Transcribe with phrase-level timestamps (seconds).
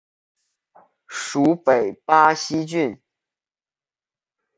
[1.07, 2.99] 属北巴西郡。